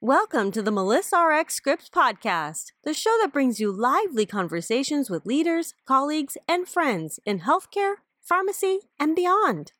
[0.00, 5.26] Welcome to the Melissa RX Scripts podcast, the show that brings you lively conversations with
[5.26, 9.72] leaders, colleagues, and friends in healthcare, pharmacy, and beyond.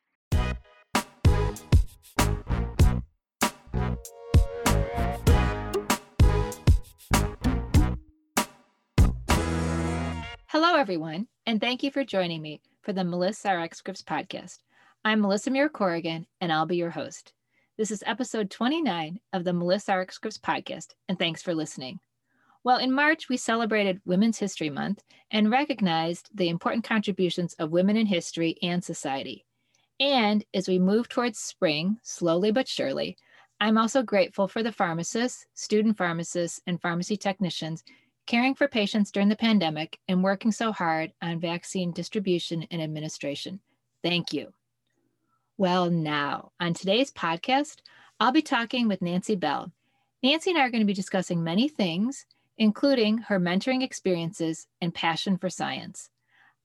[10.47, 14.59] Hello, everyone, and thank you for joining me for the Melissa RX Scripts podcast.
[15.05, 17.31] I'm Melissa Murer Corrigan, and I'll be your host.
[17.79, 22.01] This is episode 29 of the Melissa RX Scripts podcast, and thanks for listening.
[22.65, 25.01] Well, in March, we celebrated Women's History Month
[25.31, 29.45] and recognized the important contributions of women in history and society.
[29.97, 33.15] And as we move towards spring, slowly but surely,
[33.61, 37.85] I'm also grateful for the pharmacists, student pharmacists, and pharmacy technicians
[38.27, 43.61] caring for patients during the pandemic and working so hard on vaccine distribution and administration.
[44.03, 44.51] Thank you.
[45.59, 47.79] Well, now, on today's podcast,
[48.17, 49.73] I'll be talking with Nancy Bell.
[50.23, 52.25] Nancy and I are going to be discussing many things,
[52.57, 56.11] including her mentoring experiences and passion for science.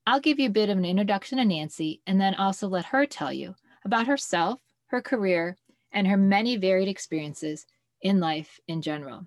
[0.06, 3.04] I'll give you a bit of an introduction to Nancy and then also let her
[3.04, 5.56] tell you about herself, her career,
[5.90, 7.66] and her many varied experiences
[8.00, 9.26] in life in general.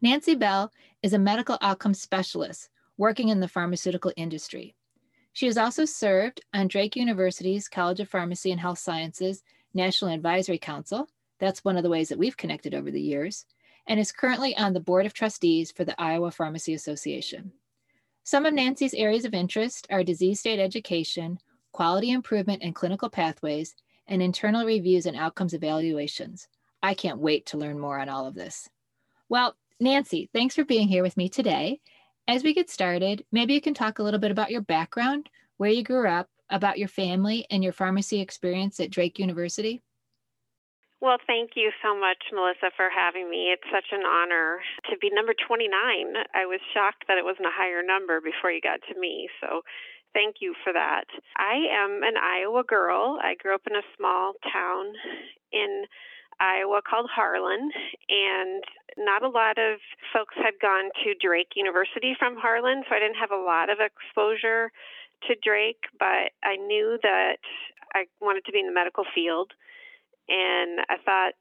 [0.00, 4.74] Nancy Bell is a medical outcomes specialist working in the pharmaceutical industry.
[5.32, 9.42] She has also served on Drake University's College of Pharmacy and Health Sciences
[9.74, 11.08] National Advisory Council.
[11.38, 13.46] That's one of the ways that we've connected over the years,
[13.86, 17.52] and is currently on the Board of Trustees for the Iowa Pharmacy Association.
[18.24, 21.38] Some of Nancy's areas of interest are disease state education,
[21.72, 23.74] quality improvement and clinical pathways,
[24.06, 26.46] and internal reviews and outcomes evaluations.
[26.82, 28.68] I can't wait to learn more on all of this.
[29.28, 31.80] Well, Nancy, thanks for being here with me today.
[32.28, 35.70] As we get started, maybe you can talk a little bit about your background, where
[35.70, 39.82] you grew up, about your family, and your pharmacy experience at Drake University.
[41.00, 43.50] Well, thank you so much, Melissa, for having me.
[43.50, 45.66] It's such an honor to be number 29.
[46.32, 49.28] I was shocked that it wasn't a higher number before you got to me.
[49.40, 49.62] So
[50.14, 51.10] thank you for that.
[51.36, 53.18] I am an Iowa girl.
[53.20, 54.94] I grew up in a small town
[55.50, 55.90] in
[56.40, 57.70] Iowa called Harlan,
[58.08, 58.64] and
[58.96, 59.78] not a lot of
[60.12, 63.78] folks had gone to Drake University from Harlan, so I didn't have a lot of
[63.80, 64.70] exposure
[65.28, 67.38] to Drake, but I knew that
[67.94, 69.52] I wanted to be in the medical field,
[70.28, 71.34] and I thought,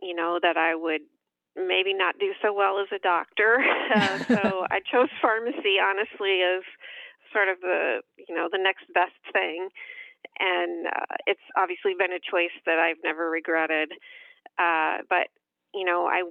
[0.00, 1.02] you know, that I would
[1.56, 3.64] maybe not do so well as a doctor.
[3.86, 6.64] Uh, so I chose pharmacy, honestly, as
[7.32, 9.68] sort of the, you know, the next best thing.
[10.40, 13.92] And uh, it's obviously been a choice that I've never regretted.
[14.58, 15.28] Uh, but
[15.74, 16.22] you know, I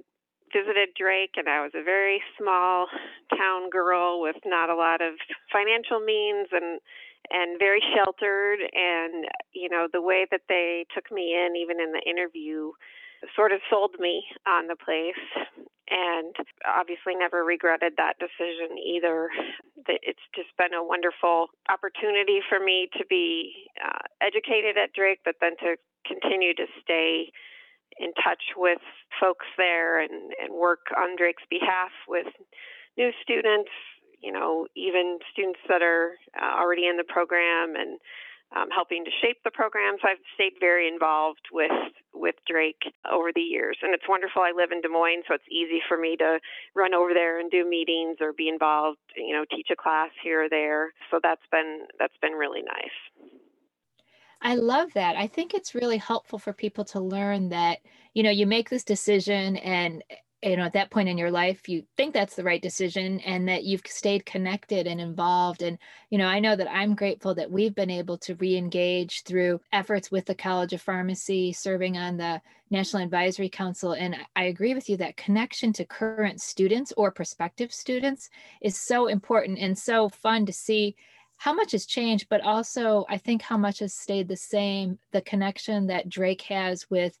[0.52, 2.86] visited Drake, and I was a very small
[3.36, 5.14] town girl with not a lot of
[5.52, 6.80] financial means, and
[7.30, 8.58] and very sheltered.
[8.72, 12.72] And you know, the way that they took me in, even in the interview,
[13.34, 15.22] sort of sold me on the place.
[15.88, 16.34] And
[16.66, 19.30] obviously, never regretted that decision either.
[19.86, 25.36] It's just been a wonderful opportunity for me to be uh, educated at Drake, but
[25.40, 27.30] then to continue to stay
[27.98, 28.78] in touch with
[29.20, 32.26] folks there and, and work on Drake's behalf with
[32.96, 33.70] new students,
[34.20, 37.98] you know, even students that are uh, already in the program and
[38.54, 39.96] um, helping to shape the program.
[40.00, 41.72] So I've stayed very involved with
[42.14, 42.80] with Drake
[43.10, 44.40] over the years, and it's wonderful.
[44.40, 46.38] I live in Des Moines, so it's easy for me to
[46.74, 48.98] run over there and do meetings or be involved.
[49.16, 50.92] You know, teach a class here or there.
[51.10, 52.98] So that's been that's been really nice.
[54.46, 55.16] I love that.
[55.16, 57.80] I think it's really helpful for people to learn that,
[58.14, 60.04] you know, you make this decision and
[60.40, 63.48] you know at that point in your life you think that's the right decision and
[63.48, 65.78] that you've stayed connected and involved and
[66.10, 70.10] you know i know that i'm grateful that we've been able to re-engage through efforts
[70.10, 74.90] with the college of pharmacy serving on the national advisory council and i agree with
[74.90, 78.28] you that connection to current students or prospective students
[78.60, 80.94] is so important and so fun to see
[81.36, 84.98] how much has changed, but also I think how much has stayed the same.
[85.12, 87.18] The connection that Drake has with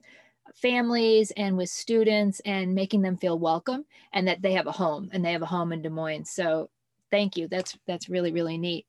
[0.54, 5.10] families and with students and making them feel welcome and that they have a home
[5.12, 6.30] and they have a home in Des Moines.
[6.30, 6.70] So
[7.10, 7.48] thank you.
[7.48, 8.86] That's that's really really neat.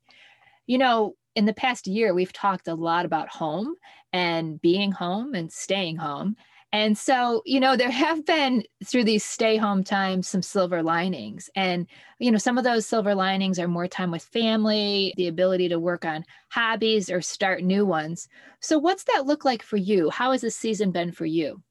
[0.65, 3.75] You know, in the past year we've talked a lot about home
[4.13, 6.35] and being home and staying home.
[6.73, 11.49] And so, you know, there have been through these stay home times some silver linings.
[11.55, 11.87] And,
[12.19, 15.79] you know, some of those silver linings are more time with family, the ability to
[15.79, 18.27] work on hobbies or start new ones.
[18.59, 20.09] So, what's that look like for you?
[20.09, 21.63] How has this season been for you?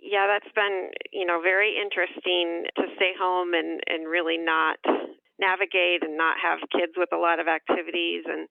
[0.00, 4.78] Yeah, that's been, you know, very interesting to stay home and, and really not
[5.38, 8.48] navigate and not have kids with a lot of activities and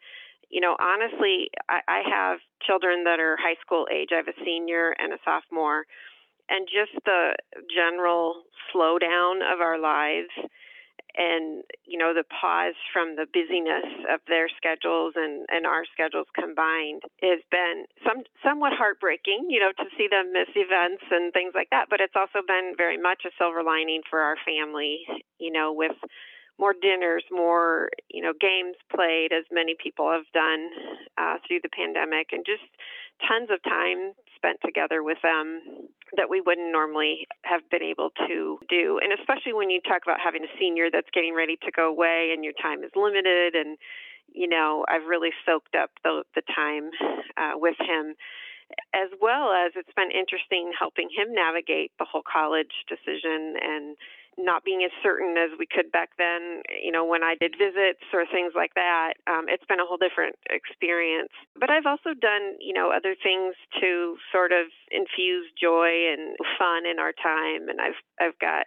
[0.51, 4.09] you know, honestly, I, I have children that are high school age.
[4.11, 5.85] I have a senior and a sophomore.
[6.49, 7.35] and just the
[7.73, 8.43] general
[8.73, 10.29] slowdown of our lives
[11.17, 16.27] and you know the pause from the busyness of their schedules and and our schedules
[16.39, 21.51] combined has been some somewhat heartbreaking you know to see them miss events and things
[21.55, 25.03] like that but it's also been very much a silver lining for our family
[25.39, 25.95] you know with
[26.59, 30.69] more dinners more you know games played as many people have done
[31.17, 32.63] uh, through the pandemic and just
[33.27, 35.61] tons of time spent together with them
[36.17, 38.99] that we wouldn't normally have been able to do.
[39.01, 42.31] And especially when you talk about having a senior that's getting ready to go away
[42.33, 43.77] and your time is limited and
[44.33, 46.89] you know, I've really soaked up the the time
[47.37, 48.15] uh, with him
[48.95, 53.97] as well as it's been interesting helping him navigate the whole college decision and
[54.43, 58.03] not being as certain as we could back then, you know, when I did visits
[58.13, 59.13] or things like that.
[59.27, 61.31] Um, it's been a whole different experience.
[61.57, 66.85] But I've also done, you know, other things to sort of infuse joy and fun
[66.85, 67.69] in our time.
[67.69, 68.65] And I've I've got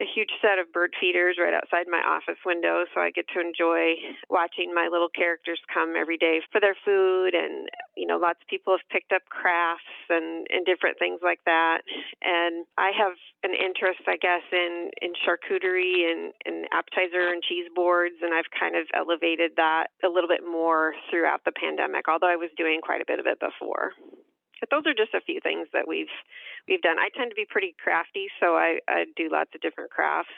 [0.00, 3.40] a huge set of bird feeders right outside my office window, so I get to
[3.40, 3.94] enjoy
[4.28, 7.34] watching my little characters come every day for their food.
[7.34, 11.40] And you know, lots of people have picked up crafts and and different things like
[11.46, 11.86] that.
[12.22, 13.14] And I have
[13.46, 18.50] an interest, I guess, in in charcuterie and and appetizer and cheese boards, and I've
[18.50, 22.08] kind of elevated that a little bit more throughout the pandemic.
[22.08, 23.92] Although I was doing quite a bit of it before.
[24.64, 26.06] But those are just a few things that we've
[26.66, 26.96] we've done.
[26.98, 30.32] I tend to be pretty crafty, so I, I do lots of different crafts.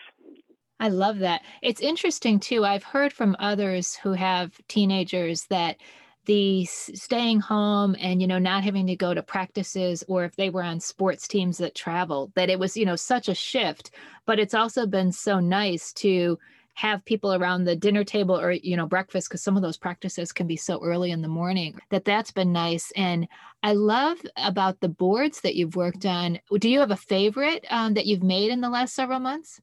[0.80, 1.42] I love that.
[1.62, 2.64] It's interesting too.
[2.64, 5.76] I've heard from others who have teenagers that
[6.24, 10.50] the staying home and you know not having to go to practices or if they
[10.50, 13.92] were on sports teams that travel that it was you know such a shift
[14.24, 16.36] but it's also been so nice to
[16.76, 20.30] have people around the dinner table or you know breakfast because some of those practices
[20.30, 22.92] can be so early in the morning that that's been nice.
[22.94, 23.26] And
[23.62, 26.38] i love about the boards that you've worked on.
[26.58, 29.60] Do you have a favorite um, that you've made in the last several months?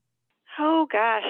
[0.59, 1.23] Oh gosh.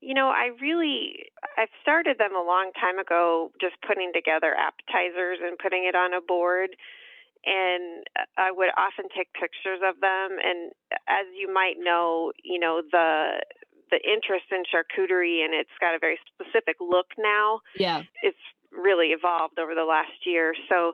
[0.00, 5.38] You know i really i've started them a long time ago just putting together appetizers
[5.44, 6.70] and putting it on a board.
[7.44, 8.04] And
[8.36, 10.38] I would often take pictures of them.
[10.42, 10.72] And
[11.08, 13.40] as you might know, you know the
[13.90, 17.60] the interest in charcuterie and it's got a very specific look now.
[17.78, 18.02] Yeah.
[18.22, 18.36] It's
[18.72, 20.54] really evolved over the last year.
[20.68, 20.92] So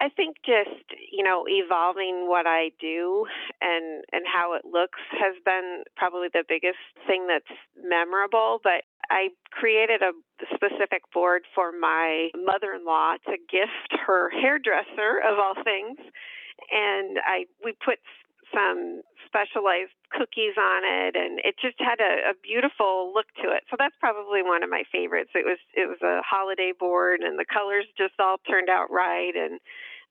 [0.00, 3.26] I think just, you know, evolving what I do
[3.60, 9.28] and and how it looks has been probably the biggest thing that's memorable, but I
[9.50, 10.12] created a
[10.54, 15.98] specific board for my mother-in-law to gift her hairdresser of all things
[16.70, 17.98] and I we put
[18.52, 19.02] some
[19.34, 23.66] specialized cookies on it and it just had a, a beautiful look to it.
[23.66, 25.34] So that's probably one of my favorites.
[25.34, 29.34] It was it was a holiday board and the colors just all turned out right
[29.34, 29.58] and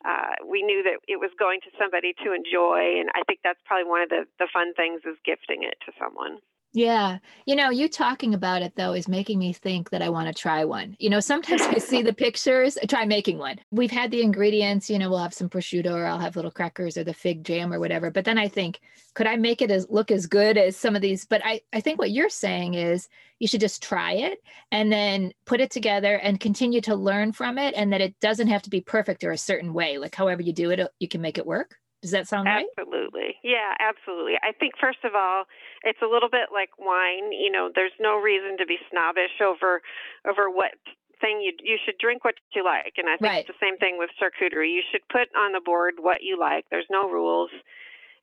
[0.03, 3.59] uh, we knew that it was going to somebody to enjoy and i think that's
[3.63, 6.43] probably one of the, the fun things is gifting it to someone
[6.75, 7.19] yeah.
[7.45, 10.33] You know, you talking about it though is making me think that I want to
[10.33, 10.95] try one.
[10.99, 13.59] You know, sometimes I see the pictures, try making one.
[13.69, 16.97] We've had the ingredients, you know, we'll have some prosciutto or I'll have little crackers
[16.97, 18.09] or the fig jam or whatever.
[18.09, 18.81] But then I think,
[19.13, 21.25] could I make it as look as good as some of these?
[21.25, 24.39] But I, I think what you're saying is you should just try it
[24.71, 28.47] and then put it together and continue to learn from it and that it doesn't
[28.47, 29.99] have to be perfect or a certain way.
[29.99, 31.75] Like however you do it, uh, you can make it work.
[32.03, 32.67] Does that sound right?
[32.77, 33.39] Absolutely.
[33.47, 34.35] Yeah, absolutely.
[34.43, 35.47] I think first of all,
[35.87, 37.31] it's a little bit like wine.
[37.31, 39.79] You know, there's no reason to be snobbish over
[40.27, 40.75] over what
[41.23, 43.47] thing you you should drink what you like, and I think right.
[43.47, 44.75] it's the same thing with charcuterie.
[44.75, 46.67] You should put on the board what you like.
[46.69, 47.51] There's no rules.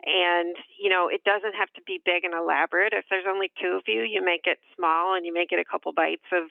[0.00, 2.94] And, you know, it doesn't have to be big and elaborate.
[2.96, 5.64] If there's only two of you, you make it small and you make it a
[5.70, 6.48] couple bites of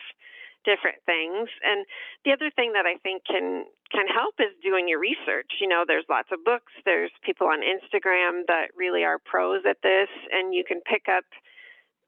[0.66, 1.50] different things.
[1.64, 1.86] And
[2.26, 5.60] the other thing that I think can can help is doing your research.
[5.60, 9.82] You know, there's lots of books, there's people on Instagram that really are pros at
[9.82, 11.26] this and you can pick up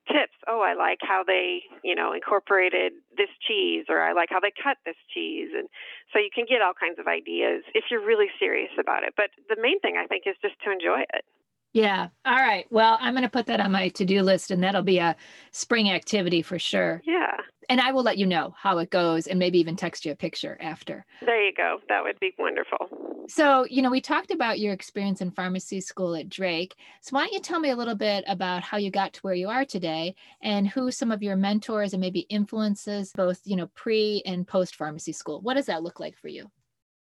[0.07, 0.37] tips.
[0.47, 4.51] Oh, I like how they, you know, incorporated this cheese or I like how they
[4.51, 5.69] cut this cheese and
[6.13, 9.13] so you can get all kinds of ideas if you're really serious about it.
[9.17, 11.25] But the main thing I think is just to enjoy it.
[11.73, 12.09] Yeah.
[12.25, 12.65] All right.
[12.69, 15.15] Well, I'm going to put that on my to do list and that'll be a
[15.51, 17.01] spring activity for sure.
[17.05, 17.37] Yeah.
[17.69, 20.15] And I will let you know how it goes and maybe even text you a
[20.15, 21.05] picture after.
[21.25, 21.79] There you go.
[21.87, 22.89] That would be wonderful.
[23.29, 26.75] So, you know, we talked about your experience in pharmacy school at Drake.
[26.99, 29.33] So, why don't you tell me a little bit about how you got to where
[29.33, 33.67] you are today and who some of your mentors and maybe influences, both, you know,
[33.67, 35.39] pre and post pharmacy school?
[35.39, 36.51] What does that look like for you?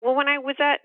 [0.04, 0.82] Well, when I was at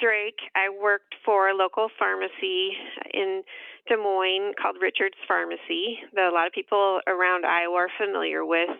[0.00, 2.72] Drake, I worked for a local pharmacy
[3.12, 3.42] in
[3.88, 8.70] Des Moines called Richards Pharmacy that a lot of people around Iowa are familiar with.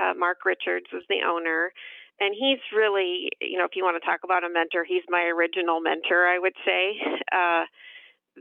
[0.00, 1.72] Uh, Mark Richards was the owner.
[2.18, 5.24] And he's really, you know, if you want to talk about a mentor, he's my
[5.28, 6.96] original mentor, I would say.
[7.30, 7.68] Uh,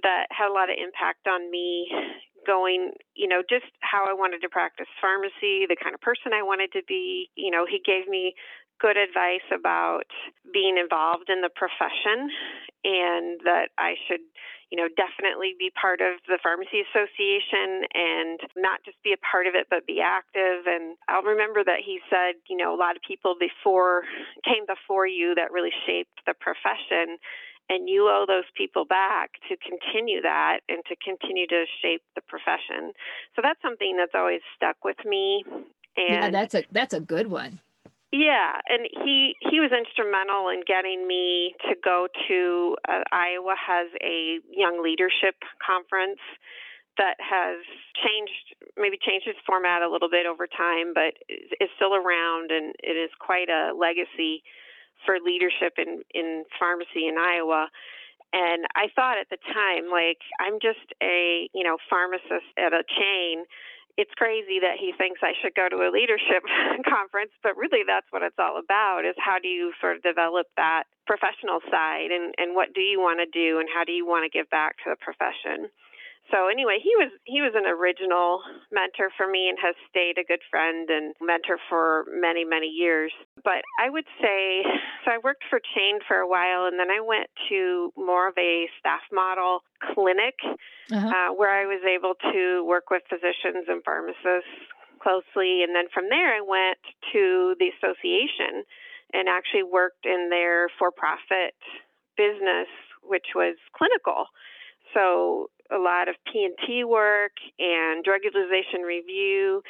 [0.04, 1.88] that had a lot of impact on me
[2.46, 6.44] going, you know, just how I wanted to practice pharmacy, the kind of person I
[6.44, 7.30] wanted to be.
[7.36, 8.36] You know, he gave me
[8.80, 10.08] good advice about
[10.54, 12.30] being involved in the profession
[12.84, 14.22] and that I should,
[14.70, 19.48] you know, definitely be part of the pharmacy association and not just be a part
[19.48, 22.96] of it but be active and I'll remember that he said, you know, a lot
[22.96, 24.04] of people before
[24.44, 27.18] came before you that really shaped the profession
[27.70, 32.22] and you owe those people back to continue that and to continue to shape the
[32.22, 32.94] profession.
[33.36, 35.44] So that's something that's always stuck with me.
[35.98, 37.60] And yeah, that's a that's a good one.
[38.16, 43.92] Yeah, and he he was instrumental in getting me to go to uh, Iowa has
[44.00, 46.24] a young leadership conference
[46.96, 47.60] that has
[48.00, 52.72] changed maybe changed its format a little bit over time, but is still around and
[52.80, 54.48] it is quite a legacy
[55.04, 57.68] for leadership in in pharmacy in Iowa.
[58.32, 62.84] And I thought at the time, like, I'm just a, you know, pharmacist at a
[62.88, 63.44] chain.
[63.98, 66.44] It's crazy that he thinks I should go to a leadership
[66.84, 70.48] conference, but really that's what it's all about is how do you sort of develop
[70.58, 74.06] that professional side and, and what do you want to do and how do you
[74.06, 75.72] want to give back to the profession
[76.32, 78.42] so anyway, he was he was an original
[78.72, 83.12] mentor for me and has stayed a good friend and mentor for many many years.
[83.44, 84.64] But I would say
[85.06, 88.38] so I worked for Chain for a while and then I went to more of
[88.40, 89.62] a staff model
[89.94, 90.34] clinic
[90.92, 90.98] uh-huh.
[90.98, 94.58] uh, where I was able to work with physicians and pharmacists
[95.02, 96.82] closely and then from there I went
[97.14, 98.66] to the association
[99.14, 101.54] and actually worked in their for-profit
[102.18, 102.68] business
[103.06, 104.26] which was clinical.
[104.96, 109.62] So a lot of P&T work and drug utilization review.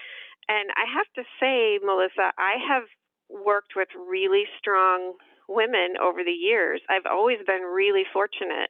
[0.47, 2.83] And I have to say, Melissa, I have
[3.29, 5.13] worked with really strong
[5.47, 6.81] women over the years.
[6.89, 8.69] I've always been really fortunate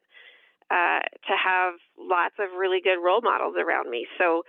[0.72, 4.08] uh, to have lots of really good role models around me.
[4.17, 4.44] So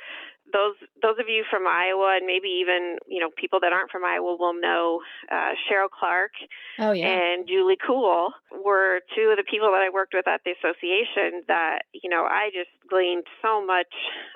[0.52, 4.04] those those of you from Iowa and maybe even you know people that aren't from
[4.04, 5.00] Iowa will know
[5.30, 6.32] uh, Cheryl Clark
[6.78, 7.06] oh, yeah.
[7.06, 8.30] and Julie Cool
[8.64, 12.24] were two of the people that I worked with at the association that you know
[12.24, 13.92] I just gleaned so much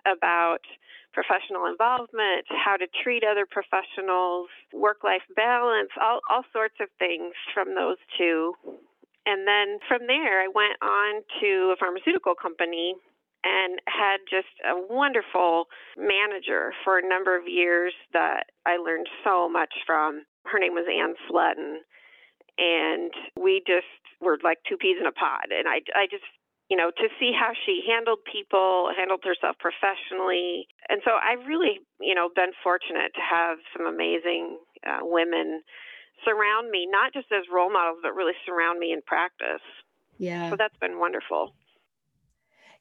[0.07, 0.61] about
[1.13, 7.35] professional involvement, how to treat other professionals, work life balance, all all sorts of things
[7.55, 8.55] from those two.
[9.27, 12.95] And then from there, I went on to a pharmaceutical company
[13.45, 15.67] and had just a wonderful
[15.97, 20.25] manager for a number of years that I learned so much from.
[20.45, 21.81] Her name was Ann Slutton.
[22.59, 23.89] And we just
[24.21, 25.49] were like two peas in a pod.
[25.49, 26.29] And I, I just,
[26.69, 30.69] you know, to see how she handled people, handled herself professionally.
[30.89, 35.63] And so I've really, you know, been fortunate to have some amazing uh, women
[36.25, 39.65] surround me, not just as role models, but really surround me in practice.
[40.19, 40.51] Yeah.
[40.51, 41.55] So that's been wonderful.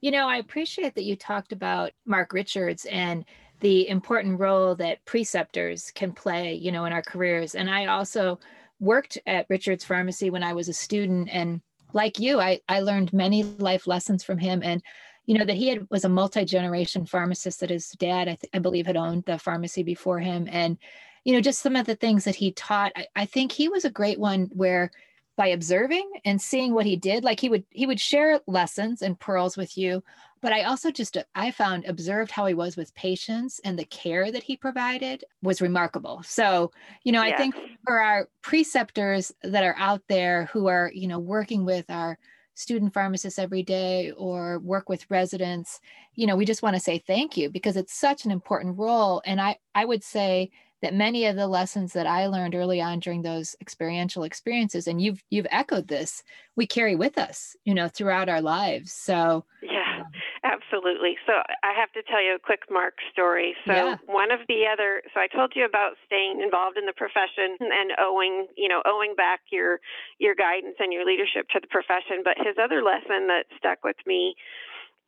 [0.01, 3.25] You know, I appreciate that you talked about Mark Richards and
[3.59, 7.55] the important role that preceptors can play, you know, in our careers.
[7.55, 8.39] And I also
[8.79, 11.29] worked at Richards Pharmacy when I was a student.
[11.31, 14.61] And like you, I, I learned many life lessons from him.
[14.63, 14.81] And,
[15.25, 18.51] you know, that he had, was a multi generation pharmacist that his dad, I, th-
[18.53, 20.47] I believe, had owned the pharmacy before him.
[20.49, 20.77] And,
[21.25, 22.93] you know, just some of the things that he taught.
[22.95, 24.91] I, I think he was a great one where
[25.39, 29.17] by observing and seeing what he did like he would he would share lessons and
[29.21, 30.03] pearls with you
[30.41, 34.33] but i also just i found observed how he was with patients and the care
[34.33, 36.21] that he provided was remarkable.
[36.25, 36.73] So
[37.05, 37.55] you know i think
[37.85, 42.19] for our preceptors that are out there who are you know working with our
[42.55, 45.79] student pharmacists every day or work with residents
[46.15, 49.21] you know we just want to say thank you because it's such an important role.
[49.25, 52.99] And i i would say that many of the lessons that I learned early on
[52.99, 56.23] during those experiential experiences, and you've you've echoed this,
[56.55, 58.93] we carry with us, you know, throughout our lives.
[58.93, 60.03] So yeah,
[60.43, 61.17] absolutely.
[61.27, 61.33] So
[61.63, 63.55] I have to tell you a quick Mark story.
[63.65, 63.95] So yeah.
[64.05, 67.91] one of the other, so I told you about staying involved in the profession and
[67.99, 69.79] owing, you know, owing back your
[70.17, 72.23] your guidance and your leadership to the profession.
[72.23, 74.35] But his other lesson that stuck with me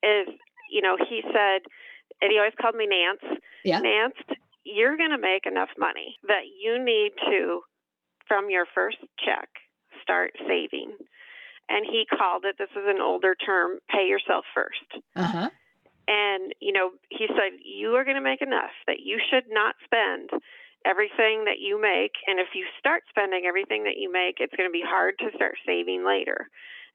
[0.04, 0.28] is,
[0.70, 1.64] you know, he said,
[2.22, 3.40] and he always called me Nance.
[3.64, 3.80] Yeah.
[3.80, 4.18] Nance,
[4.64, 7.62] you're going to make enough money that you need to,
[8.28, 9.50] from your first check,
[10.02, 10.96] start saving.
[11.70, 15.04] And he called it, this is an older term, pay yourself first.
[15.16, 15.50] Uh-huh.
[16.08, 19.76] And, you know, he said, you are going to make enough that you should not
[19.86, 20.30] spend
[20.86, 22.12] everything that you make.
[22.28, 25.30] And if you start spending everything that you make, it's going to be hard to
[25.36, 26.50] start saving later.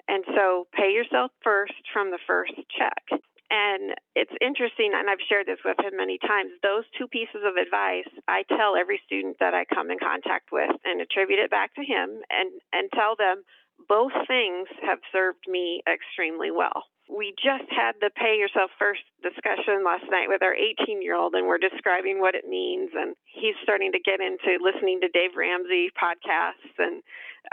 [0.08, 3.20] And so pay yourself first from the first check.
[3.50, 6.50] And it's interesting, and I've shared this with him many times.
[6.62, 10.70] Those two pieces of advice I tell every student that I come in contact with
[10.84, 13.44] and attribute it back to him and, and tell them
[13.88, 16.84] both things have served me extremely well.
[17.08, 21.34] We just had the pay yourself first discussion last night with our 18 year old,
[21.34, 22.90] and we're describing what it means.
[22.94, 26.74] And he's starting to get into listening to Dave Ramsey podcasts.
[26.78, 27.02] And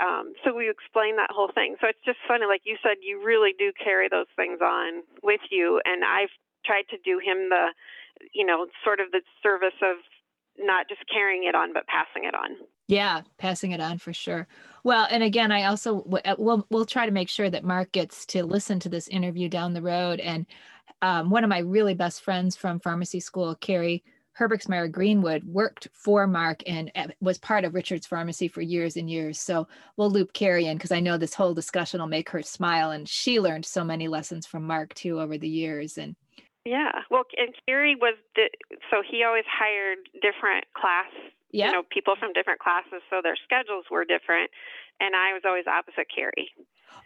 [0.01, 1.77] um, so we explain that whole thing.
[1.81, 2.45] So it's just funny.
[2.49, 5.81] Like you said, you really do carry those things on with you.
[5.85, 6.33] And I've
[6.65, 7.73] tried to do him the,
[8.33, 10.01] you know, sort of the service of
[10.57, 12.57] not just carrying it on, but passing it on.
[12.87, 14.47] Yeah, passing it on for sure.
[14.83, 18.25] Well, and again, I also uh, we'll we'll try to make sure that Mark gets
[18.27, 20.19] to listen to this interview down the road.
[20.19, 20.45] And
[21.01, 24.03] um, one of my really best friends from pharmacy school, Carrie
[24.37, 29.09] Herbergsmeyer Greenwood, worked for Mark and uh, was part of Richard's Pharmacy for years and
[29.09, 29.39] years.
[29.39, 32.91] So we'll loop Carrie in because I know this whole discussion will make her smile,
[32.91, 35.97] and she learned so many lessons from Mark too over the years.
[35.97, 36.15] And
[36.65, 38.49] yeah, well, and Carrie was the
[38.91, 41.11] so he always hired different class
[41.53, 41.67] yeah.
[41.67, 44.51] you know, people from different classes, so their schedules were different.
[44.99, 46.51] And I was always opposite Carrie.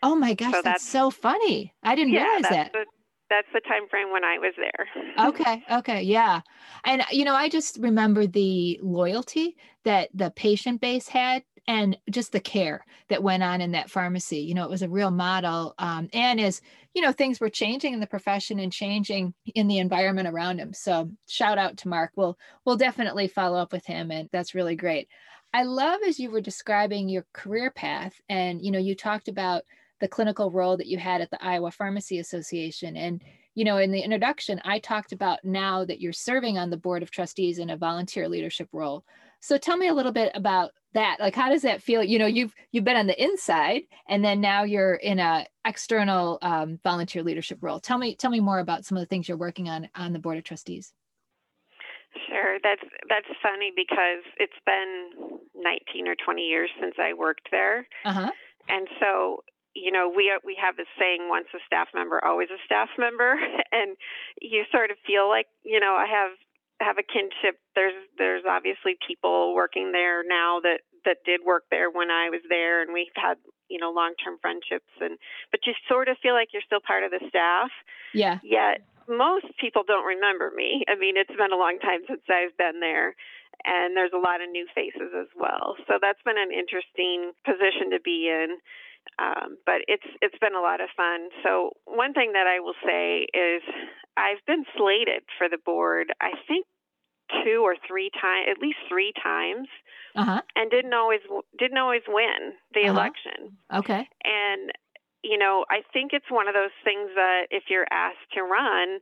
[0.02, 1.74] Oh my gosh, so that's, that's, so funny.
[1.84, 2.74] I didn't yeah, realize that.
[2.74, 2.86] The,
[3.30, 5.28] that's the time frame when I was there.
[5.30, 6.42] okay, okay, yeah.
[6.86, 12.32] And you know, I just remember the loyalty that the patient base had and just
[12.32, 14.40] the care that went on in that pharmacy.
[14.40, 15.76] You know, it was a real model.
[15.78, 16.62] Um, and as
[16.94, 20.74] you know, things were changing in the profession and changing in the environment around him.
[20.74, 22.12] So shout out to Mark.
[22.16, 25.08] We'll we'll definitely follow up with him, and that's really great.
[25.54, 29.64] I love as you were describing your career path, and you know, you talked about
[30.00, 33.22] the clinical role that you had at the Iowa Pharmacy Association, and
[33.58, 37.02] you know, in the introduction, I talked about now that you're serving on the board
[37.02, 39.04] of trustees in a volunteer leadership role.
[39.40, 41.18] So tell me a little bit about that.
[41.20, 42.04] Like, how does that feel?
[42.04, 46.40] You know, you've you've been on the inside, and then now you're in a external
[46.42, 47.80] um, volunteer leadership role.
[47.80, 50.20] Tell me tell me more about some of the things you're working on on the
[50.20, 50.94] board of trustees.
[52.28, 55.12] Sure, that's that's funny because it's been
[55.56, 58.32] 19 or 20 years since I worked there, uh-huh.
[58.70, 59.44] and so
[59.76, 63.38] you know we we have this saying once a staff member always a staff member
[63.72, 63.96] and
[64.42, 66.32] you sort of feel like you know I have
[66.80, 67.60] have a kinship.
[67.76, 72.42] There's there's obviously people working there now that that did work there when I was
[72.50, 73.38] there, and we've had
[73.70, 74.92] you know long term friendships.
[75.02, 75.18] And
[75.52, 77.72] but you sort of feel like you're still part of the staff.
[78.14, 78.40] Yeah.
[78.44, 80.84] Yet most people don't remember me.
[80.88, 83.16] I mean, it's been a long time since I've been there.
[83.66, 87.90] And there's a lot of new faces as well, so that's been an interesting position
[87.90, 88.62] to be in.
[89.20, 91.30] Um, but it's it's been a lot of fun.
[91.44, 93.62] So one thing that I will say is
[94.16, 96.14] I've been slated for the board.
[96.22, 96.66] I think
[97.44, 99.68] two or three times, at least three times,
[100.16, 100.42] uh-huh.
[100.56, 101.22] and didn't always
[101.58, 102.92] didn't always win the uh-huh.
[102.92, 103.58] election.
[103.74, 104.08] Okay.
[104.24, 104.72] And
[105.24, 109.00] you know, I think it's one of those things that if you're asked to run,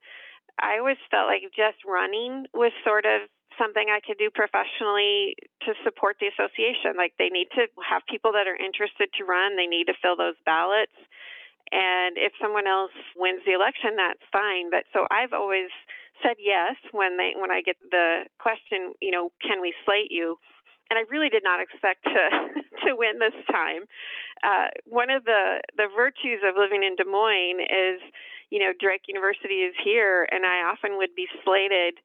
[0.60, 5.36] I always felt like just running was sort of something I could do professionally
[5.68, 6.96] to support the association.
[6.98, 10.15] Like they need to have people that are interested to run, they need to fill
[10.15, 10.96] those ballots.
[11.72, 14.70] And if someone else wins the election, that's fine.
[14.70, 15.74] But so I've always
[16.22, 20.38] said yes when they when I get the question, you know, can we slate you?
[20.89, 22.24] And I really did not expect to
[22.86, 23.89] to win this time.
[24.44, 28.00] Uh, one of the the virtues of living in Des Moines is,
[28.52, 31.98] you know, Drake University is here, and I often would be slated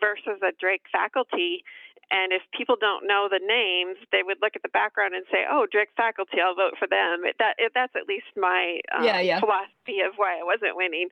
[0.00, 1.64] versus a Drake faculty.
[2.10, 5.48] And if people don't know the names, they would look at the background and say,
[5.48, 9.04] "Oh, Drake faculty, I'll vote for them." It, that it, that's at least my um,
[9.04, 9.40] yeah, yeah.
[9.40, 11.08] philosophy of why I wasn't winning.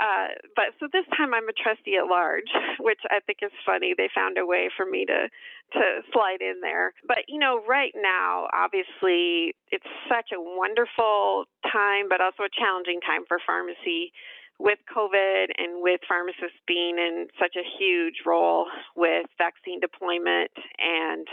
[0.00, 3.94] Uh, but so this time I'm a trustee at large, which I think is funny.
[3.96, 5.30] They found a way for me to
[5.78, 5.82] to
[6.12, 6.92] slide in there.
[7.06, 13.00] But you know, right now, obviously, it's such a wonderful time, but also a challenging
[13.00, 14.12] time for pharmacy
[14.62, 21.26] with COVID and with pharmacists being in such a huge role with vaccine deployment and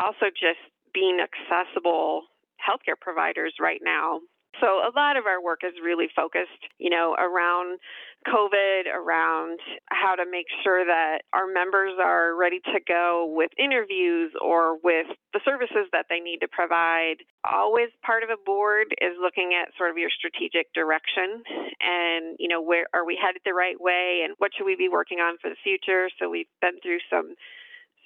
[0.00, 2.22] also just being accessible
[2.56, 4.20] healthcare providers right now.
[4.60, 7.78] So a lot of our work is really focused, you know, around
[8.26, 14.32] COVID, around how to make sure that our members are ready to go with interviews
[14.40, 17.24] or with the services that they need to provide.
[17.44, 21.42] Always part of a board is looking at sort of your strategic direction
[21.80, 24.88] and, you know, where are we headed the right way and what should we be
[24.88, 26.08] working on for the future?
[26.18, 27.34] So we've been through some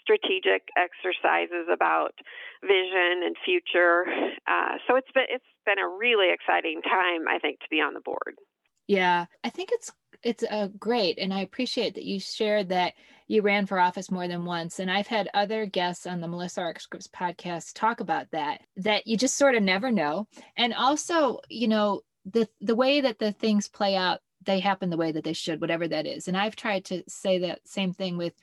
[0.07, 2.15] strategic exercises about
[2.63, 4.07] vision and future.
[4.47, 7.95] Uh, so it's been it's been a really exciting time, I think, to be on
[7.95, 8.39] the board.
[8.87, 12.95] Yeah, I think it's it's uh, great, and I appreciate that you shared that
[13.29, 14.79] you ran for office more than once.
[14.79, 18.61] And I've had other guests on the Melissa Rx Scripts podcast talk about that.
[18.77, 23.19] That you just sort of never know, and also, you know, the the way that
[23.19, 26.29] the things play out, they happen the way that they should, whatever that is.
[26.29, 28.35] And I've tried to say that same thing with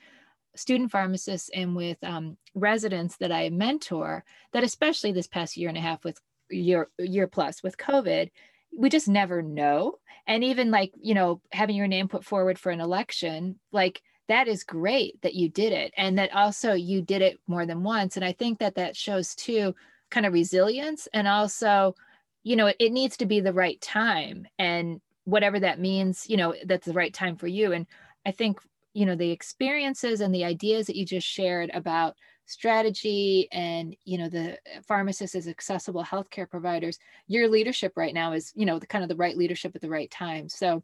[0.56, 5.78] student pharmacists and with um, residents that I mentor, that especially this past year and
[5.78, 8.30] a half with year year plus with COVID,
[8.76, 9.98] we just never know.
[10.26, 14.48] And even like, you know, having your name put forward for an election, like that
[14.48, 18.16] is great that you did it and that also you did it more than once.
[18.16, 19.74] And I think that that shows too
[20.10, 21.94] kind of resilience and also,
[22.42, 26.36] you know, it, it needs to be the right time and whatever that means, you
[26.36, 27.72] know, that's the right time for you.
[27.72, 27.86] And
[28.24, 28.60] I think,
[28.94, 34.18] you know, the experiences and the ideas that you just shared about strategy and you
[34.18, 38.86] know the pharmacists as accessible healthcare providers your leadership right now is you know the
[38.86, 40.48] kind of the right leadership at the right time.
[40.48, 40.82] So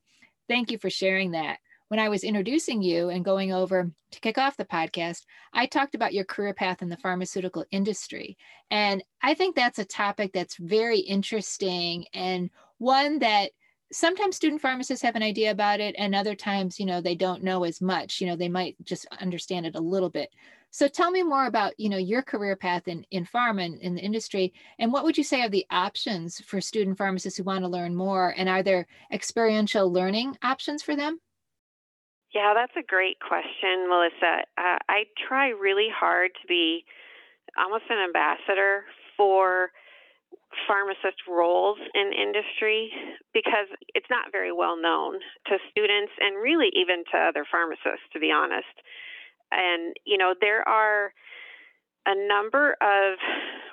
[0.49, 1.59] thank you for sharing that.
[1.89, 5.95] When i was introducing you and going over to kick off the podcast i talked
[5.95, 8.37] about your career path in the pharmaceutical industry.
[8.71, 13.51] And i think that's a topic that's very interesting and one that
[13.93, 17.43] sometimes student pharmacists have an idea about it and other times you know they don't
[17.43, 18.21] know as much.
[18.21, 20.33] You know they might just understand it a little bit
[20.71, 23.95] so tell me more about, you know, your career path in, in pharma and in
[23.95, 27.65] the industry, and what would you say are the options for student pharmacists who want
[27.65, 28.35] to learn more?
[28.37, 31.21] And are there experiential learning options for them?
[32.33, 34.47] Yeah, that's a great question, Melissa.
[34.57, 36.85] Uh, I try really hard to be
[37.59, 38.85] almost an ambassador
[39.17, 39.71] for
[40.67, 42.93] pharmacist roles in industry
[43.35, 48.21] because it's not very well known to students and really even to other pharmacists, to
[48.21, 48.71] be honest.
[49.51, 51.13] And, you know, there are
[52.07, 53.19] a number of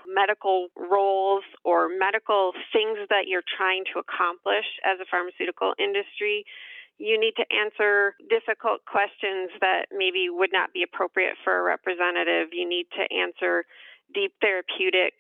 [0.07, 6.45] medical roles or medical things that you're trying to accomplish as a pharmaceutical industry.
[6.97, 12.49] You need to answer difficult questions that maybe would not be appropriate for a representative.
[12.51, 13.65] You need to answer
[14.13, 15.13] deep therapeutic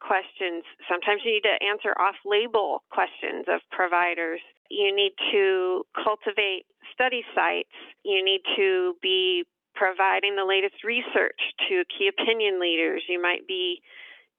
[0.00, 0.62] questions.
[0.86, 4.40] Sometimes you need to answer off label questions of providers.
[4.70, 7.74] You need to cultivate study sites.
[8.04, 9.44] You need to be
[9.78, 11.38] providing the latest research
[11.68, 13.02] to key opinion leaders.
[13.08, 13.80] You might be,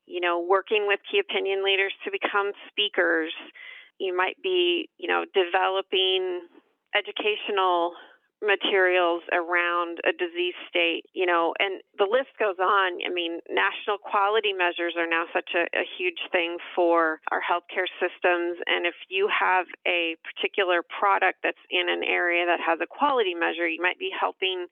[0.05, 3.31] you know, working with key opinion leaders to become speakers.
[3.99, 6.43] You might be, you know, developing
[6.93, 7.93] educational
[8.41, 12.99] materials around a disease state, you know, and the list goes on.
[13.03, 17.87] I mean, national quality measures are now such a, a, huge thing for our healthcare
[17.99, 18.55] systems.
[18.63, 23.35] And if you have a particular product that's in an area that has a quality
[23.35, 24.67] measure, you might be helping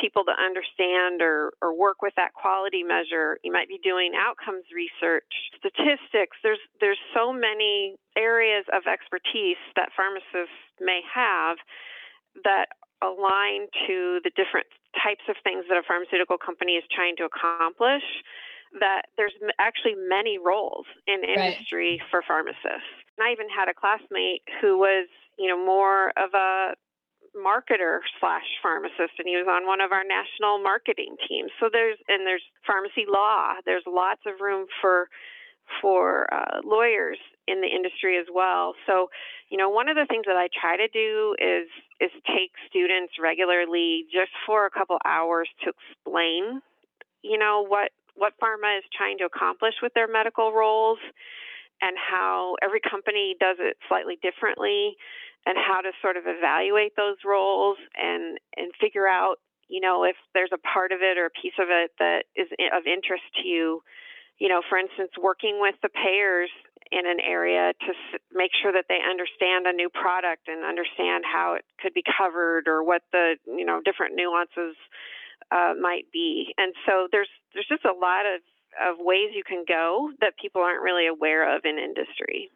[0.00, 3.38] people to understand or, or work with that quality measure.
[3.44, 6.36] You might be doing outcomes research, statistics.
[6.42, 11.58] There's there's so many areas of expertise that pharmacists may have
[12.44, 17.24] that align to the different types of things that a pharmaceutical company is trying to
[17.24, 18.04] accomplish
[18.78, 22.10] that there's actually many roles in industry right.
[22.10, 22.94] for pharmacists.
[23.18, 25.08] And I even had a classmate who was,
[25.38, 26.74] you know, more of a
[27.36, 31.50] marketer slash pharmacist and he was on one of our national marketing teams.
[31.60, 33.54] So there's and there's pharmacy law.
[33.64, 35.08] There's lots of room for
[35.80, 38.74] for uh, lawyers in the industry as well.
[38.86, 39.08] So
[39.50, 41.68] you know one of the things that i try to do is
[42.00, 46.62] is take students regularly just for a couple hours to explain
[47.22, 50.98] you know what what pharma is trying to accomplish with their medical roles
[51.82, 54.96] and how every company does it slightly differently
[55.46, 59.36] and how to sort of evaluate those roles and and figure out
[59.68, 62.48] you know if there's a part of it or a piece of it that is
[62.72, 63.82] of interest to you.
[64.38, 66.50] You know for instance working with the payers
[66.90, 67.92] in an area to
[68.32, 72.66] make sure that they understand a new product and understand how it could be covered
[72.66, 74.76] or what the you know different nuances
[75.52, 76.54] uh, might be.
[76.58, 78.40] And so there's there's just a lot of
[78.78, 82.50] of ways you can go that people aren't really aware of in industry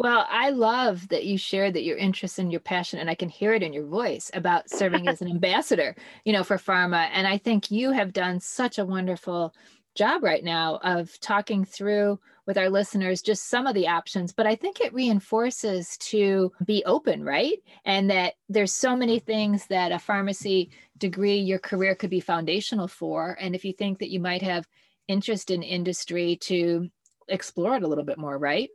[0.00, 3.28] well, I love that you shared that your interest and your passion, and I can
[3.28, 7.10] hear it in your voice about serving as an ambassador, you know, for pharma.
[7.12, 9.54] And I think you have done such a wonderful
[9.94, 14.46] job right now of talking through with our listeners just some of the options but
[14.46, 19.90] i think it reinforces to be open right and that there's so many things that
[19.90, 24.20] a pharmacy degree your career could be foundational for and if you think that you
[24.20, 24.64] might have
[25.08, 26.88] interest in industry to
[27.28, 28.70] explore it a little bit more right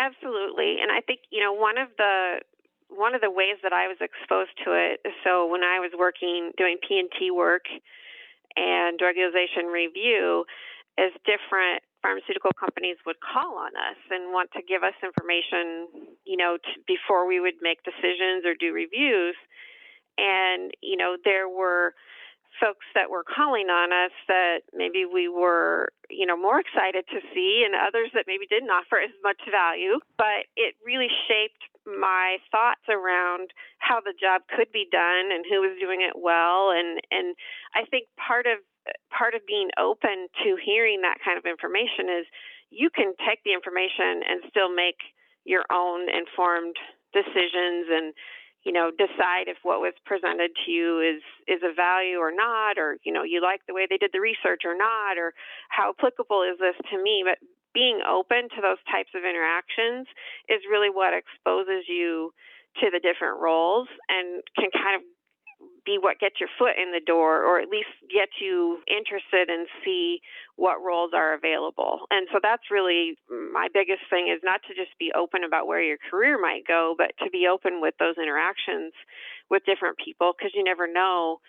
[0.00, 0.80] Absolutely.
[0.80, 2.40] And I think, you know, one of the
[2.88, 6.50] one of the ways that I was exposed to it, so when I was working
[6.58, 7.62] doing P&T work
[8.56, 10.44] and drug utilization review,
[10.98, 15.86] is different pharmaceutical companies would call on us and want to give us information,
[16.26, 19.36] you know, to, before we would make decisions or do reviews.
[20.18, 21.94] And, you know, there were
[22.58, 27.20] folks that were calling on us that maybe we were, you know, more excited to
[27.32, 30.00] see, and others that maybe didn't offer as much value.
[30.18, 35.62] But it really shaped my thoughts around how the job could be done and who
[35.62, 36.70] was doing it well.
[36.74, 37.36] And and
[37.74, 38.58] I think part of
[39.12, 42.26] part of being open to hearing that kind of information is
[42.70, 44.98] you can take the information and still make
[45.44, 46.76] your own informed
[47.12, 48.14] decisions and
[48.64, 52.78] you know decide if what was presented to you is is a value or not
[52.78, 55.32] or you know you like the way they did the research or not or
[55.68, 57.24] how applicable is this to me?
[57.24, 57.38] But
[57.72, 60.06] being open to those types of interactions
[60.48, 62.32] is really what exposes you
[62.82, 65.02] to the different roles and can kind of
[65.84, 69.66] be what gets your foot in the door or at least get you interested and
[69.84, 70.20] see
[70.56, 72.00] what roles are available.
[72.10, 75.82] And so that's really my biggest thing is not to just be open about where
[75.82, 78.92] your career might go, but to be open with those interactions
[79.50, 81.40] with different people because you never know,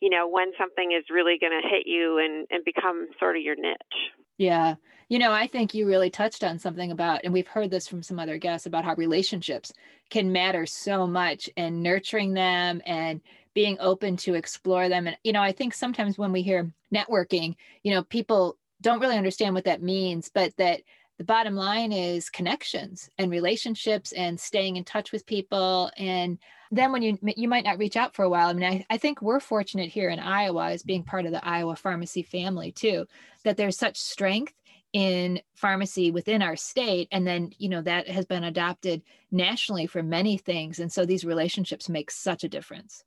[0.00, 3.42] you know, when something is really going to hit you and, and become sort of
[3.42, 4.12] your niche.
[4.38, 4.74] Yeah.
[5.08, 8.02] You know, I think you really touched on something about, and we've heard this from
[8.02, 9.72] some other guests about how relationships
[10.10, 13.20] can matter so much and nurturing them and
[13.56, 15.06] being open to explore them.
[15.06, 19.16] And, you know, I think sometimes when we hear networking, you know, people don't really
[19.16, 20.82] understand what that means, but that
[21.16, 25.90] the bottom line is connections and relationships and staying in touch with people.
[25.96, 26.38] And
[26.70, 28.50] then when you you might not reach out for a while.
[28.50, 31.42] I mean I, I think we're fortunate here in iowa as being part of the
[31.42, 33.06] iowa pharmacy family too
[33.44, 34.52] that there's such strength
[34.92, 37.08] in pharmacy within our state.
[37.10, 40.78] And then you know that has been adopted nationally for many things.
[40.78, 43.02] And so these relationships make such a difference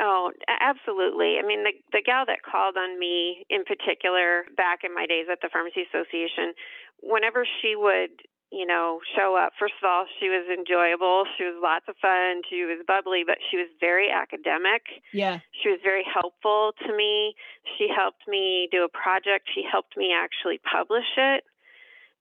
[0.00, 0.30] Oh,
[0.60, 1.38] absolutely.
[1.42, 5.26] I mean, the the gal that called on me in particular back in my days
[5.30, 6.54] at the Pharmacy Association,
[7.02, 9.52] whenever she would you know, show up.
[9.58, 11.24] First of all, she was enjoyable.
[11.36, 12.40] She was lots of fun.
[12.48, 15.04] She was bubbly, but she was very academic.
[15.12, 15.40] Yeah.
[15.62, 17.34] She was very helpful to me.
[17.76, 19.48] She helped me do a project.
[19.54, 21.44] She helped me actually publish it.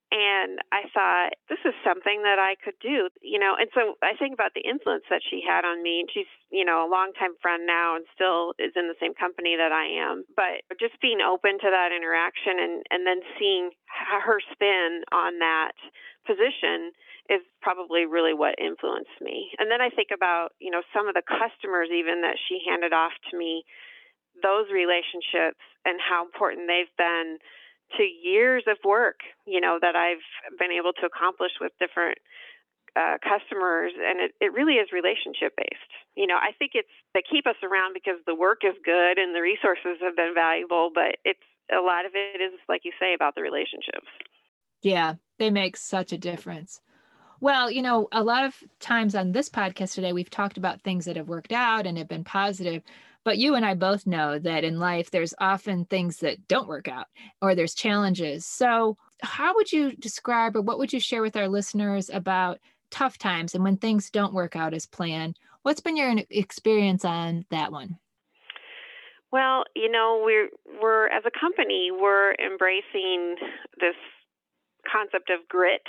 [0.08, 3.60] And I thought, this is something that I could do, you know.
[3.60, 6.00] And so I think about the influence that she had on me.
[6.00, 9.60] And she's, you know, a longtime friend now and still is in the same company
[9.60, 10.24] that I am.
[10.32, 13.76] But just being open to that interaction and, and then seeing
[14.24, 15.76] her spin on that
[16.24, 16.96] position
[17.28, 19.52] is probably really what influenced me.
[19.60, 22.96] And then I think about, you know, some of the customers even that she handed
[22.96, 23.67] off to me,
[24.39, 27.43] those relationships and how important they've been
[27.95, 30.26] to years of work, you know, that I've
[30.60, 32.17] been able to accomplish with different
[32.97, 35.93] uh, customers, and it, it really is relationship based.
[36.15, 39.36] You know, I think it's they keep us around because the work is good and
[39.36, 43.13] the resources have been valuable, but it's a lot of it is like you say
[43.13, 44.08] about the relationships.
[44.82, 46.82] Yeah, they make such a difference.
[47.39, 51.06] Well, you know, a lot of times on this podcast today, we've talked about things
[51.06, 52.82] that have worked out and have been positive.
[53.28, 56.88] But you and I both know that in life, there's often things that don't work
[56.88, 57.08] out
[57.42, 58.46] or there's challenges.
[58.46, 62.60] So, how would you describe or what would you share with our listeners about
[62.90, 65.38] tough times and when things don't work out as planned?
[65.63, 67.98] What's been your experience on that one?
[69.30, 70.48] Well, you know, we're
[70.82, 73.36] we're as a company, we're embracing
[73.78, 73.98] this
[74.90, 75.86] concept of grit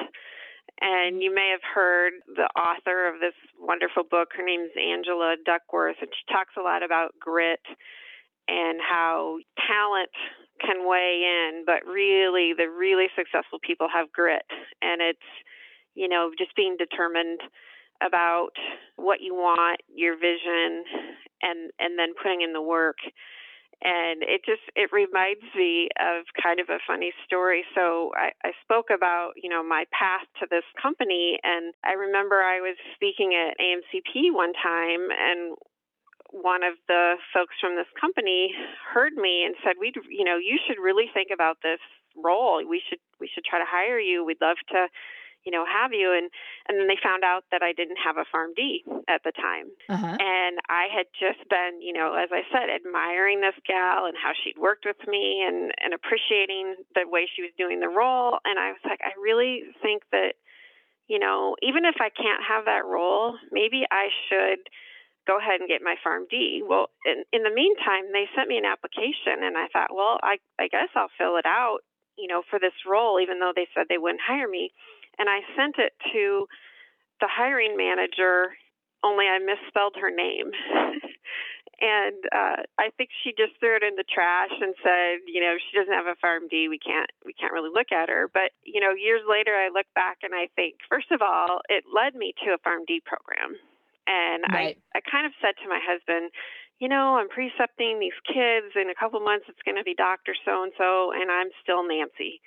[0.80, 4.28] and you may have heard the author of this wonderful book.
[4.36, 7.60] Her name's Angela Duckworth, and she talks a lot about grit
[8.46, 10.10] and how talent
[10.60, 14.46] can weigh in, but really, the really successful people have grit.
[14.82, 15.28] And it's,
[15.94, 17.40] you know, just being determined
[18.02, 18.50] about
[18.96, 20.84] what you want, your vision,
[21.42, 22.96] and, and then putting in the work
[23.82, 27.64] and it just it reminds me of kind of a funny story.
[27.74, 32.36] So I, I spoke about you know my path to this company and i remember
[32.36, 35.56] i was speaking at amcp one time and
[36.30, 38.52] one of the folks from this company
[38.92, 41.80] heard me and said we you know you should really think about this
[42.22, 42.62] role.
[42.66, 44.24] We should we should try to hire you.
[44.24, 44.86] We'd love to
[45.48, 46.12] you know, have you.
[46.12, 46.28] And
[46.68, 49.72] and then they found out that I didn't have a PharmD at the time.
[49.88, 50.20] Uh-huh.
[50.20, 54.36] And I had just been, you know, as I said, admiring this gal and how
[54.36, 58.36] she'd worked with me and and appreciating the way she was doing the role.
[58.44, 60.36] And I was like, I really think that,
[61.08, 64.68] you know, even if I can't have that role, maybe I should
[65.24, 66.60] go ahead and get my PharmD.
[66.68, 70.40] Well, in, in the meantime, they sent me an application, and I thought, well, I,
[70.60, 71.80] I guess I'll fill it out,
[72.16, 74.72] you know, for this role, even though they said they wouldn't hire me
[75.18, 76.46] and I sent it to
[77.20, 78.54] the hiring manager,
[79.02, 80.50] only I misspelled her name.
[81.80, 85.54] and uh, I think she just threw it in the trash and said, you know,
[85.58, 86.66] she doesn't have a PharmD.
[86.66, 88.30] We can't we can't really look at her.
[88.32, 91.84] But you know, years later, I look back and I think, first of all, it
[91.86, 93.54] led me to a PharmD program,
[94.06, 94.78] and right.
[94.94, 96.30] I I kind of said to my husband.
[96.78, 98.78] You know, I'm precepting these kids.
[98.78, 101.82] In a couple months, it's going to be Doctor So and So, and I'm still
[101.82, 102.38] Nancy.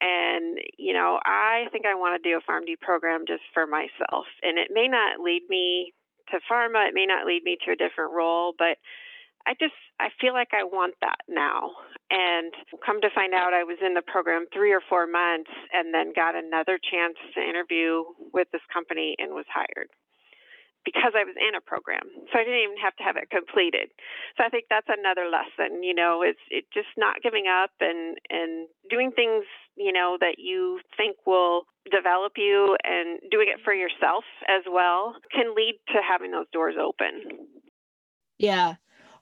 [0.00, 4.26] And, you know, I think I want to do a PharmD program just for myself.
[4.42, 5.94] And it may not lead me
[6.30, 8.76] to pharma, it may not lead me to a different role, but
[9.46, 11.70] I just I feel like I want that now.
[12.10, 12.52] And
[12.84, 16.12] come to find out I was in the program 3 or 4 months and then
[16.14, 18.04] got another chance to interview
[18.34, 19.88] with this company and was hired
[20.86, 22.06] because I was in a program.
[22.30, 23.90] So I didn't even have to have it completed.
[24.38, 28.18] So I think that's another lesson, you know, it's it just not giving up and
[28.30, 33.72] and doing things, you know, that you think will develop you and doing it for
[33.72, 37.46] yourself as well can lead to having those doors open.
[38.38, 38.74] Yeah.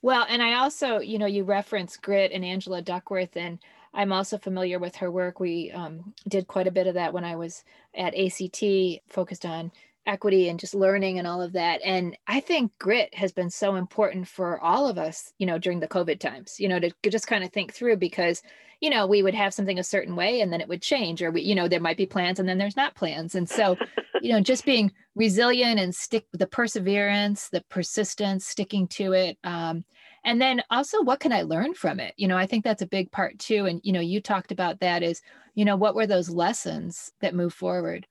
[0.03, 3.59] Well, and I also, you know, you reference Grit and Angela Duckworth and
[3.95, 5.39] I'm also familiar with her work.
[5.39, 7.65] We um, did quite a bit of that when I was
[7.97, 8.65] at ACT,
[9.09, 9.71] focused on
[10.07, 11.81] equity and just learning and all of that.
[11.85, 15.81] And i think grit has been so important for all of us you know during
[15.81, 18.43] the covid times you know to just kind of think through because
[18.81, 21.31] you know we would have something a certain way and then it would change or
[21.31, 23.35] we you know there might be plans and then there's not plans.
[23.35, 23.77] And so
[24.23, 29.85] you know just being resilient and stick the perseverance the persistence sticking to it um,
[30.25, 32.15] and then also what can i learn from it?
[32.17, 33.67] You know i think that's a big part too.
[33.67, 35.23] And you know you talked about that is
[35.55, 38.07] you know what were those lessons that move forward?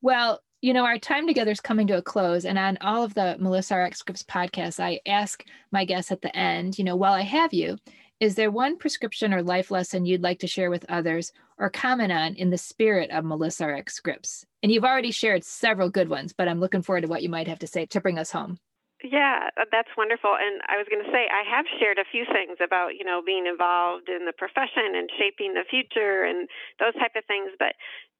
[0.00, 2.44] Well you know, our time together is coming to a close.
[2.44, 6.36] And on all of the Melissa RX Scripts podcasts, I ask my guests at the
[6.36, 7.78] end, you know, while I have you,
[8.20, 12.10] is there one prescription or life lesson you'd like to share with others or comment
[12.10, 14.44] on in the spirit of Melissa RX Scripts?
[14.62, 17.46] And you've already shared several good ones, but I'm looking forward to what you might
[17.46, 18.58] have to say to bring us home.
[19.04, 20.34] Yeah, uh, that's wonderful.
[20.34, 23.22] And I was going to say, I have shared a few things about, you know,
[23.24, 26.48] being involved in the profession and shaping the future and
[26.80, 27.54] those type of things.
[27.60, 27.78] But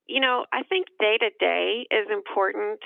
[0.08, 2.80] you know, I think day to day is important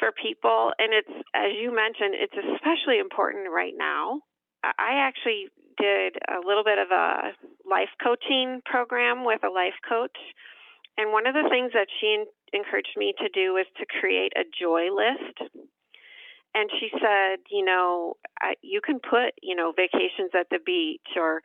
[0.00, 0.72] for people.
[0.78, 4.20] And it's, as you mentioned, it's especially important right now.
[4.64, 7.36] I actually did a little bit of a
[7.68, 10.16] life coaching program with a life coach.
[10.96, 14.44] And one of the things that she encouraged me to do was to create a
[14.48, 15.52] joy list.
[16.54, 18.14] And she said, you know,
[18.62, 21.42] you can put, you know, vacations at the beach or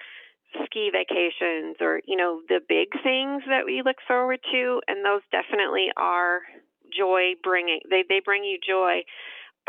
[0.65, 5.21] ski vacations or you know the big things that we look forward to and those
[5.31, 6.41] definitely are
[6.95, 9.03] joy bringing they they bring you joy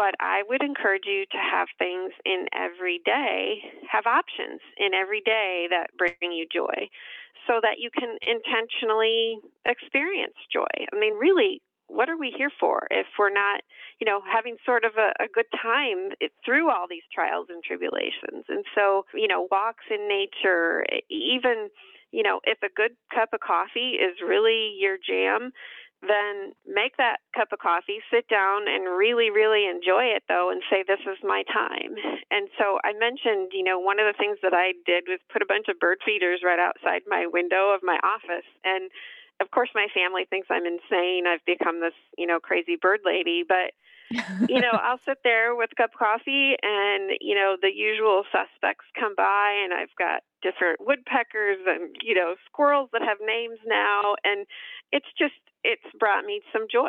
[0.00, 5.20] but I would encourage you to have things in every day, have options in every
[5.20, 6.88] day that bring you joy
[7.46, 10.72] so that you can intentionally experience joy.
[10.90, 11.60] I mean, really,
[11.90, 13.62] what are we here for if we're not,
[14.00, 18.46] you know, having sort of a, a good time through all these trials and tribulations?
[18.48, 21.68] And so, you know, walks in nature, even,
[22.12, 25.52] you know, if a good cup of coffee is really your jam,
[26.00, 30.62] then make that cup of coffee, sit down and really, really enjoy it though, and
[30.70, 31.92] say, This is my time.
[32.30, 35.42] And so I mentioned, you know, one of the things that I did was put
[35.42, 38.48] a bunch of bird feeders right outside my window of my office.
[38.64, 38.88] And
[39.40, 41.24] of course my family thinks I'm insane.
[41.26, 43.72] I've become this, you know, crazy bird lady, but
[44.48, 48.24] you know, I'll sit there with a cup of coffee and, you know, the usual
[48.32, 53.58] suspects come by and I've got different woodpeckers and, you know, squirrels that have names
[53.66, 54.46] now and
[54.92, 56.88] it's just it's brought me some joy.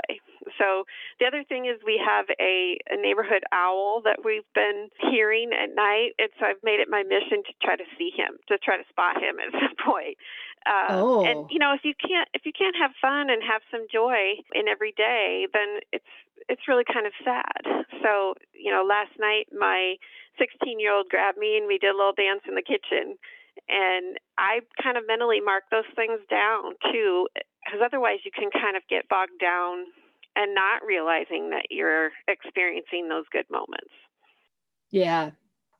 [0.58, 0.86] So
[1.20, 5.76] the other thing is we have a, a neighborhood owl that we've been hearing at
[5.76, 8.78] night, and so I've made it my mission to try to see him, to try
[8.78, 10.18] to spot him at some point.
[10.66, 11.26] Uh, oh.
[11.26, 14.40] And you know, if you can't if you can't have fun and have some joy
[14.54, 16.14] in every day, then it's
[16.50, 17.86] it's really kind of sad.
[18.02, 19.96] So you know, last night my
[20.40, 23.18] 16 year old grabbed me and we did a little dance in the kitchen
[23.68, 27.28] and I kind of mentally mark those things down too,
[27.66, 29.86] because otherwise you can kind of get bogged down
[30.36, 33.94] and not realizing that you're experiencing those good moments.
[34.90, 35.32] Yeah.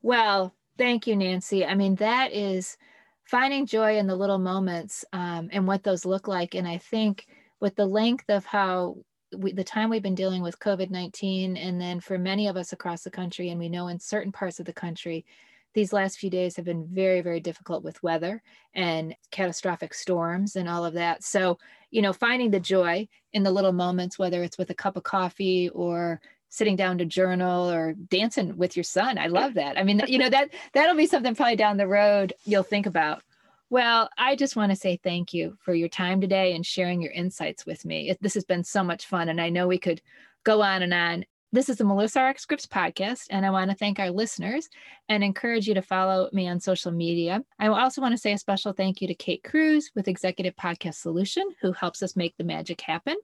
[0.02, 1.66] Well, thank you, Nancy.
[1.66, 2.78] I mean, that is
[3.26, 6.56] finding joy in the little moments um, and what those look like.
[6.56, 7.28] And I think
[7.60, 8.98] with the length of how
[9.38, 12.74] we, the time we've been dealing with COVID 19, and then for many of us
[12.74, 15.26] across the country, and we know in certain parts of the country,
[15.74, 18.42] these last few days have been very, very difficult with weather
[18.74, 21.24] and catastrophic storms and all of that.
[21.24, 21.60] So,
[21.92, 25.04] you know, finding the joy in the little moments, whether it's with a cup of
[25.04, 29.18] coffee or sitting down to journal or dancing with your son.
[29.18, 29.78] I love that.
[29.78, 33.24] I mean, you know, that that'll be something probably down the road you'll think about.
[33.72, 37.14] Well, I just want to say thank you for your time today and sharing your
[37.14, 38.10] insights with me.
[38.10, 40.02] It, this has been so much fun, and I know we could
[40.44, 41.24] go on and on.
[41.54, 44.68] This is the Melissa RX Scripts podcast, and I want to thank our listeners
[45.08, 47.46] and encourage you to follow me on social media.
[47.60, 50.96] I also want to say a special thank you to Kate Cruz with Executive Podcast
[50.96, 53.16] Solution, who helps us make the magic happen.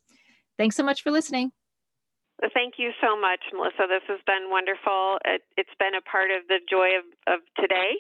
[0.58, 1.52] Thanks so much for listening.
[2.54, 3.90] Thank you so much, Melissa.
[3.90, 5.18] This has been wonderful.
[5.26, 7.98] It, has been a part of the joy of, of today,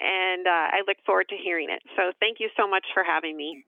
[0.00, 1.82] and uh, I look forward to hearing it.
[1.96, 3.64] So, thank you so much for having me.